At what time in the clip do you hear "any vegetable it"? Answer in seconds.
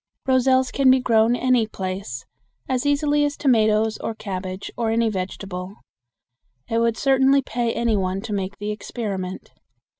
4.89-6.79